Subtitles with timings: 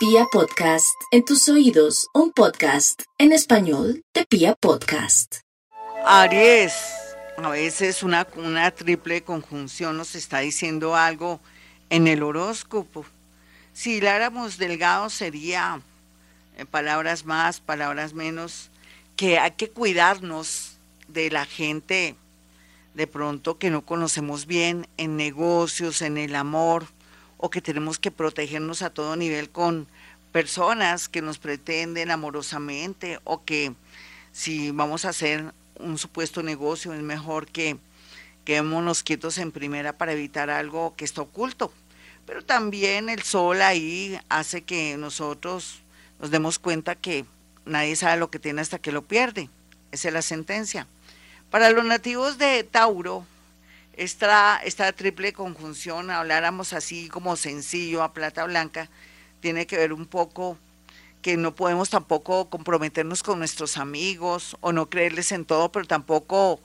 [0.00, 5.40] Pia Podcast, en tus oídos, un podcast en español de Pia Podcast.
[6.06, 6.72] Aries,
[7.36, 8.24] a veces una,
[8.70, 11.38] triple conjunción nos está diciendo algo
[11.90, 13.04] en el horóscopo.
[13.74, 15.82] Si hiláramos delgado sería,
[16.70, 18.70] palabras más, palabras menos,
[19.16, 20.78] que hay que cuidarnos
[21.08, 22.16] de la gente
[22.94, 26.86] de pronto que no conocemos bien en negocios, en el amor,
[27.42, 29.88] o que tenemos que protegernos a todo nivel con
[30.30, 33.72] personas que nos pretenden amorosamente o que
[34.30, 37.78] si vamos a hacer un supuesto negocio es mejor que
[38.44, 41.72] quedémonos quietos en primera para evitar algo que está oculto.
[42.26, 45.80] Pero también el sol ahí hace que nosotros
[46.20, 47.24] nos demos cuenta que
[47.64, 49.48] nadie sabe lo que tiene hasta que lo pierde.
[49.92, 50.86] Esa es la sentencia.
[51.50, 53.26] Para los nativos de Tauro,
[54.00, 58.88] esta, esta triple conjunción, habláramos así como sencillo a plata blanca,
[59.40, 60.56] tiene que ver un poco
[61.20, 66.62] que no podemos tampoco comprometernos con nuestros amigos o no creerles en todo, pero tampoco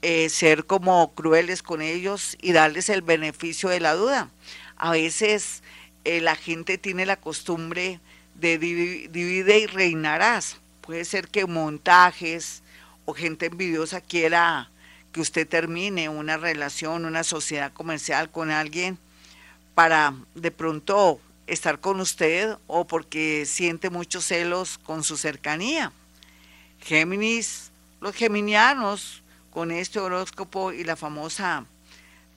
[0.00, 4.30] eh, ser como crueles con ellos y darles el beneficio de la duda.
[4.76, 5.62] A veces
[6.04, 8.00] eh, la gente tiene la costumbre
[8.36, 10.56] de divide y reinarás.
[10.80, 12.62] Puede ser que montajes
[13.04, 14.70] o gente envidiosa quiera
[15.12, 18.98] que usted termine una relación, una sociedad comercial con alguien
[19.74, 25.92] para de pronto estar con usted o porque siente muchos celos con su cercanía.
[26.80, 31.66] Géminis, los geminianos, con este horóscopo y la famosa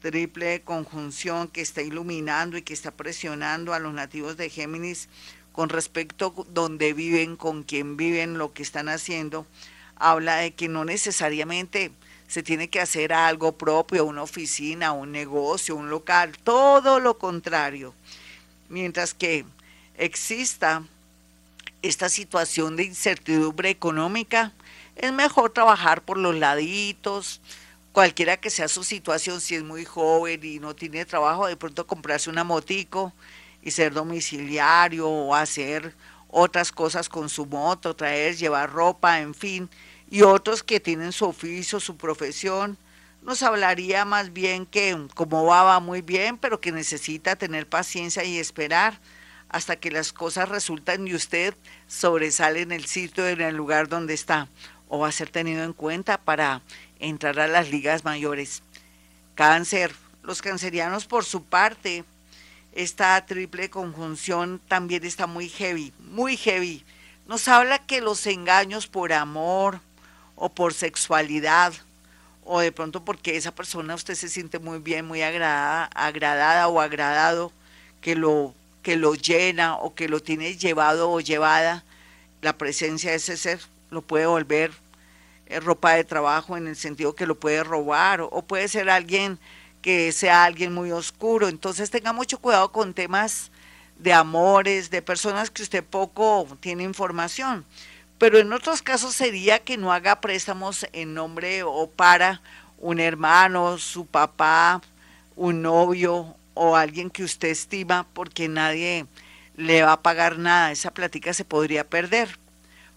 [0.00, 5.08] triple conjunción que está iluminando y que está presionando a los nativos de Géminis
[5.52, 9.46] con respecto a dónde viven, con quién viven, lo que están haciendo,
[9.96, 11.90] habla de que no necesariamente
[12.30, 17.92] se tiene que hacer algo propio, una oficina, un negocio, un local, todo lo contrario.
[18.68, 19.44] Mientras que
[19.98, 20.84] exista
[21.82, 24.52] esta situación de incertidumbre económica,
[24.94, 27.40] es mejor trabajar por los laditos,
[27.90, 31.84] cualquiera que sea su situación, si es muy joven y no tiene trabajo, de pronto
[31.84, 33.12] comprarse una motico
[33.60, 35.96] y ser domiciliario o hacer
[36.28, 39.68] otras cosas con su moto, traer, llevar ropa, en fin,
[40.10, 42.76] y otros que tienen su oficio, su profesión,
[43.22, 48.24] nos hablaría más bien que como va, va muy bien, pero que necesita tener paciencia
[48.24, 48.98] y esperar
[49.48, 51.54] hasta que las cosas resultan y usted
[51.86, 54.48] sobresale en el sitio, en el lugar donde está,
[54.88, 56.62] o va a ser tenido en cuenta para
[56.98, 58.62] entrar a las ligas mayores.
[59.34, 62.04] Cáncer, los cancerianos por su parte,
[62.72, 66.84] esta triple conjunción también está muy heavy, muy heavy.
[67.26, 69.80] Nos habla que los engaños por amor
[70.40, 71.74] o por sexualidad,
[72.44, 76.80] o de pronto porque esa persona usted se siente muy bien, muy agradada, agradada o
[76.80, 77.52] agradado,
[78.00, 81.84] que lo, que lo llena o que lo tiene llevado o llevada,
[82.40, 84.72] la presencia de ese ser lo puede volver
[85.46, 89.38] eh, ropa de trabajo en el sentido que lo puede robar o, puede ser alguien
[89.82, 91.48] que sea alguien muy oscuro.
[91.48, 93.50] Entonces tenga mucho cuidado con temas
[93.98, 97.66] de amores, de personas que usted poco tiene información
[98.20, 102.42] pero en otros casos sería que no haga préstamos en nombre o para
[102.76, 104.82] un hermano, su papá,
[105.36, 109.06] un novio o alguien que usted estima porque nadie
[109.56, 110.70] le va a pagar nada.
[110.70, 112.38] Esa plática se podría perder.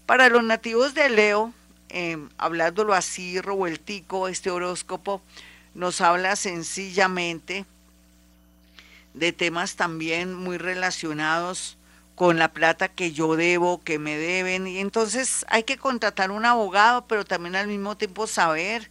[0.04, 1.54] Para los nativos de Leo,
[1.88, 5.22] eh, hablándolo así, revueltico, este horóscopo
[5.72, 7.64] nos habla sencillamente
[9.14, 11.78] de temas también muy relacionados
[12.14, 14.66] con la plata que yo debo, que me deben.
[14.66, 18.90] Y entonces hay que contratar un abogado, pero también al mismo tiempo saber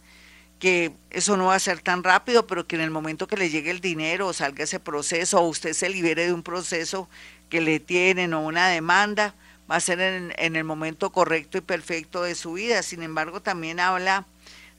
[0.58, 3.50] que eso no va a ser tan rápido, pero que en el momento que le
[3.50, 7.08] llegue el dinero o salga ese proceso o usted se libere de un proceso
[7.50, 9.34] que le tienen o una demanda,
[9.70, 12.82] va a ser en, el momento correcto y perfecto de su vida.
[12.82, 14.26] Sin embargo, también habla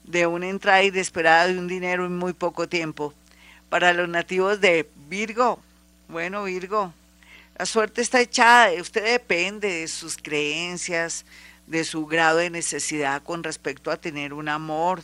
[0.04, 3.12] de una entrada inesperada de un dinero en muy poco tiempo.
[3.68, 5.60] Para los nativos de Virgo,
[6.08, 6.92] bueno Virgo,
[7.58, 11.24] la suerte está echada, usted depende de sus creencias,
[11.66, 15.02] de su grado de necesidad con respecto a tener un amor.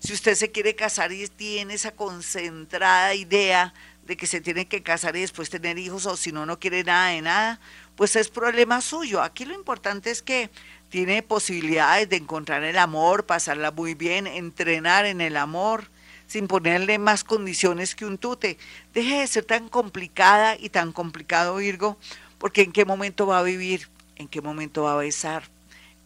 [0.00, 3.72] Si usted se quiere casar y tiene esa concentrada idea
[4.04, 6.82] de que se tiene que casar y después tener hijos o si no, no quiere
[6.82, 7.60] nada de nada,
[7.94, 9.22] pues es problema suyo.
[9.22, 10.50] Aquí lo importante es que
[10.88, 15.88] tiene posibilidades de encontrar el amor, pasarla muy bien, entrenar en el amor
[16.32, 18.56] sin ponerle más condiciones que un tute.
[18.94, 21.98] Deje de ser tan complicada y tan complicado, Virgo,
[22.38, 25.42] porque en qué momento va a vivir, en qué momento va a besar,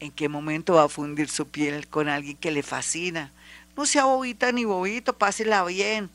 [0.00, 3.30] en qué momento va a fundir su piel con alguien que le fascina.
[3.76, 6.10] No sea bobita ni bobito, pásela bien.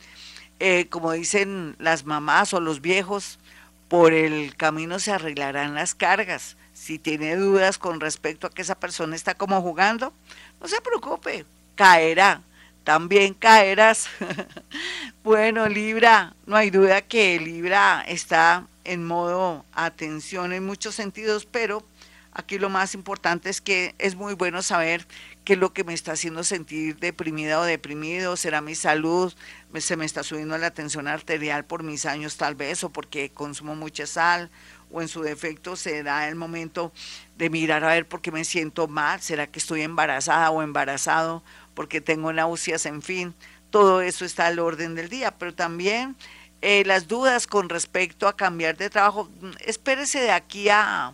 [0.59, 3.39] Eh, como dicen las mamás o los viejos,
[3.87, 6.57] por el camino se arreglarán las cargas.
[6.73, 10.11] Si tiene dudas con respecto a que esa persona está como jugando,
[10.59, 12.41] no se preocupe, caerá.
[12.83, 14.07] También caerás.
[15.23, 21.85] bueno, Libra, no hay duda que Libra está en modo atención en muchos sentidos, pero
[22.33, 25.05] aquí lo más importante es que es muy bueno saber
[25.43, 29.33] qué es lo que me está haciendo sentir deprimida o deprimido, será mi salud,
[29.75, 33.75] se me está subiendo la tensión arterial por mis años tal vez, o porque consumo
[33.75, 34.49] mucha sal,
[34.91, 36.91] o en su defecto será el momento
[37.37, 41.43] de mirar a ver por qué me siento mal, será que estoy embarazada o embarazado,
[41.73, 43.33] porque tengo náuseas, en fin,
[43.69, 46.15] todo eso está al orden del día, pero también
[46.61, 49.29] eh, las dudas con respecto a cambiar de trabajo,
[49.65, 51.13] espérese de aquí a,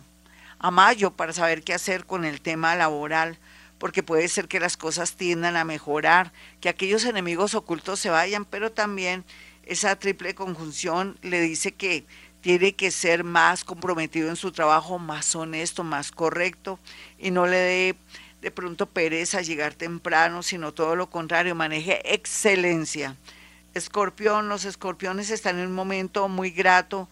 [0.58, 3.38] a mayo para saber qué hacer con el tema laboral
[3.78, 8.44] porque puede ser que las cosas tiendan a mejorar, que aquellos enemigos ocultos se vayan,
[8.44, 9.24] pero también
[9.62, 12.04] esa triple conjunción le dice que
[12.40, 16.78] tiene que ser más comprometido en su trabajo, más honesto, más correcto
[17.18, 17.96] y no le dé
[18.40, 23.16] de pronto pereza llegar temprano, sino todo lo contrario, maneje excelencia.
[23.74, 27.08] Escorpión, los escorpiones están en un momento muy grato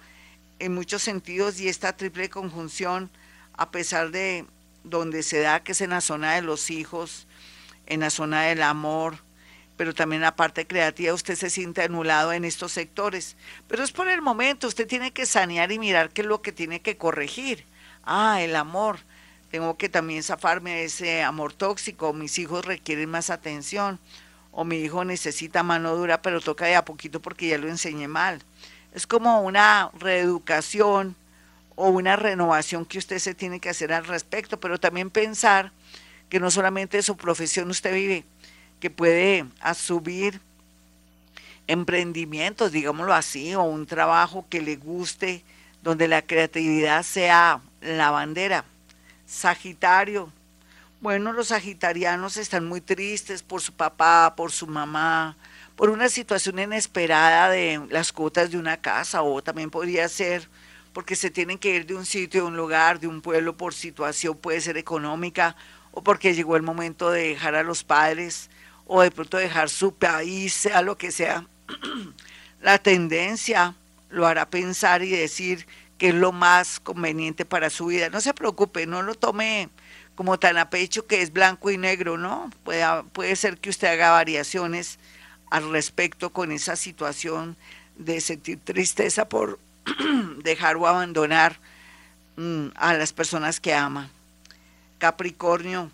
[0.59, 3.11] en muchos sentidos y esta triple conjunción,
[3.55, 4.47] a pesar de
[4.85, 7.27] donde se da, que es en la zona de los hijos,
[7.87, 9.19] en la zona del amor,
[9.77, 13.37] pero también la parte creativa, usted se siente anulado en estos sectores.
[13.69, 16.53] Pero es por el momento, usted tiene que sanear y mirar qué es lo que
[16.53, 17.65] tiene que corregir.
[18.05, 19.01] Ah, el amor.
[19.51, 22.13] Tengo que también zafarme de ese amor tóxico.
[22.13, 23.99] Mis hijos requieren más atención.
[24.51, 28.09] O mi hijo necesita mano dura, pero toca de a poquito porque ya lo enseñé
[28.09, 28.43] mal.
[28.95, 31.15] Es como una reeducación
[31.75, 35.73] o una renovación que usted se tiene que hacer al respecto, pero también pensar
[36.31, 38.25] que no solamente su profesión usted vive,
[38.81, 40.41] que puede asumir
[41.67, 45.45] emprendimientos, digámoslo así, o un trabajo que le guste,
[45.83, 48.65] donde la creatividad sea la bandera.
[49.27, 50.33] Sagitario.
[51.01, 55.37] Bueno, los sagitarianos están muy tristes por su papá, por su mamá,
[55.75, 60.49] por una situación inesperada de las cuotas de una casa, o también podría ser
[60.93, 63.75] porque se tienen que ir de un sitio, de un lugar, de un pueblo por
[63.75, 65.55] situación, puede ser económica,
[65.93, 68.49] o porque llegó el momento de dejar a los padres,
[68.87, 71.47] o de pronto dejar su país, sea lo que sea.
[72.63, 73.75] La tendencia
[74.09, 75.67] lo hará pensar y decir
[75.99, 78.11] que es lo más conveniente para su vida.
[78.11, 79.69] No se preocupe, no lo tome
[80.15, 82.51] como tan a pecho que es blanco y negro, ¿no?
[82.65, 84.99] Puede, puede ser que usted haga variaciones
[85.51, 87.57] al respecto con esa situación
[87.97, 89.59] de sentir tristeza por
[90.43, 91.59] dejar o abandonar
[92.37, 94.11] mm, a las personas que ama.
[94.99, 95.91] Capricornio.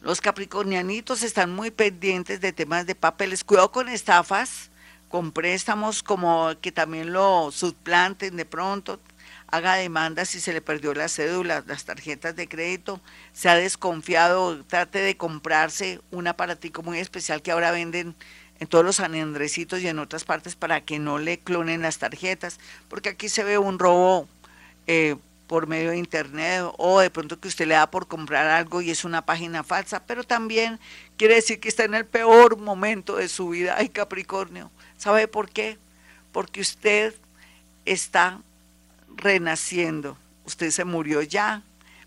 [0.00, 3.44] Los capricornianitos están muy pendientes de temas de papeles.
[3.44, 4.70] Cuidado con estafas,
[5.12, 8.98] con préstamos, como que también lo suplanten de pronto.
[9.46, 12.98] Haga demandas si se le perdió la cédula, las tarjetas de crédito.
[13.34, 18.16] Se ha desconfiado, trate de comprarse un aparatico muy especial que ahora venden
[18.58, 22.58] en todos los anendrecitos y en otras partes para que no le clonen las tarjetas,
[22.88, 24.28] porque aquí se ve un robo
[24.86, 25.16] eh,
[25.52, 28.88] por medio de internet o de pronto que usted le da por comprar algo y
[28.88, 30.80] es una página falsa, pero también
[31.18, 33.74] quiere decir que está en el peor momento de su vida.
[33.76, 35.76] Ay, Capricornio, ¿sabe por qué?
[36.32, 37.14] Porque usted
[37.84, 38.40] está
[39.14, 40.16] renaciendo,
[40.46, 41.62] usted se murió ya,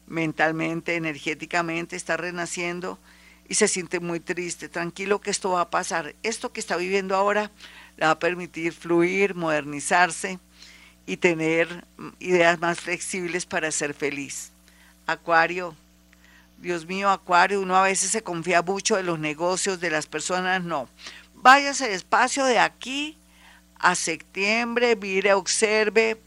[0.07, 2.97] mentalmente, energéticamente, está renaciendo
[3.47, 4.69] y se siente muy triste.
[4.69, 6.15] Tranquilo que esto va a pasar.
[6.23, 7.51] Esto que está viviendo ahora
[7.97, 10.39] le va a permitir fluir, modernizarse
[11.05, 11.85] y tener
[12.19, 14.51] ideas más flexibles para ser feliz.
[15.07, 15.75] Acuario,
[16.57, 20.63] Dios mío, Acuario, uno a veces se confía mucho de los negocios, de las personas,
[20.63, 20.89] no.
[21.35, 23.17] Váyase despacio de aquí
[23.77, 26.19] a septiembre, mire, observe,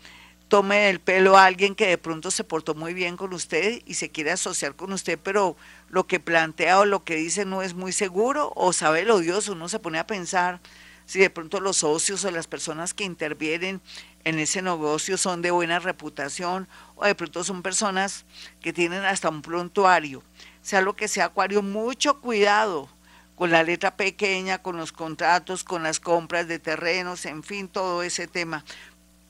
[0.48, 3.94] tome el pelo a alguien que de pronto se portó muy bien con usted y
[3.94, 5.56] se quiere asociar con usted, pero
[5.88, 9.52] lo que plantea o lo que dice no es muy seguro o sabe lo odioso,
[9.52, 10.60] uno se pone a pensar
[11.04, 13.80] si de pronto los socios o las personas que intervienen
[14.24, 18.24] en ese negocio son de buena reputación o de pronto son personas
[18.60, 20.22] que tienen hasta un prontuario.
[20.62, 22.88] Sea lo que sea, Acuario, mucho cuidado
[23.36, 28.02] con la letra pequeña, con los contratos, con las compras de terrenos, en fin, todo
[28.02, 28.64] ese tema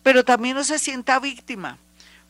[0.08, 1.76] pero también no se sienta víctima,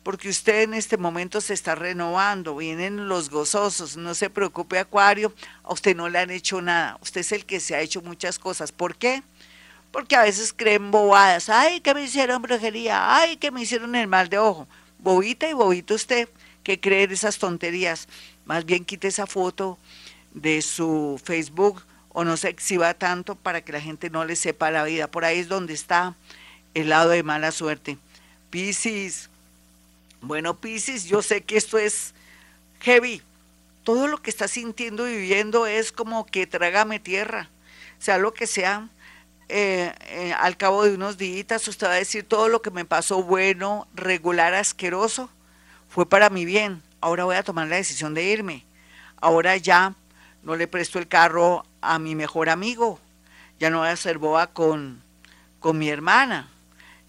[0.03, 5.33] porque usted en este momento se está renovando, vienen los gozosos, no se preocupe Acuario,
[5.63, 8.41] a usted no le han hecho nada, usted es el que se ha hecho muchas
[8.41, 8.73] cosas.
[8.73, 9.23] ¿Por qué?
[9.91, 14.07] Porque a veces creen bobadas, ay, que me hicieron brujería, ay, que me hicieron el
[14.07, 14.69] mal de ojo.
[14.99, 16.29] Bobita y bobito usted
[16.63, 18.09] que cree en esas tonterías.
[18.45, 19.79] Más bien quite esa foto
[20.35, 24.71] de su Facebook o no se exhiba tanto para que la gente no le sepa
[24.71, 25.07] la vida.
[25.07, 26.15] Por ahí es donde está
[26.75, 27.99] el lado de mala suerte.
[28.51, 29.31] Piscis.
[30.21, 32.15] Bueno, Piscis, yo sé que esto es
[32.81, 33.23] heavy.
[33.85, 37.49] Todo lo que estás sintiendo y viviendo es como que trágame tierra.
[37.99, 38.89] Sea lo que sea,
[39.49, 42.85] eh, eh, al cabo de unos días usted va a decir todo lo que me
[42.85, 45.31] pasó bueno, regular, asqueroso,
[45.89, 46.83] fue para mi bien.
[47.01, 48.65] Ahora voy a tomar la decisión de irme.
[49.21, 49.95] Ahora ya
[50.43, 52.99] no le presto el carro a mi mejor amigo.
[53.59, 55.03] Ya no voy a hacer boba con,
[55.61, 56.49] con mi hermana.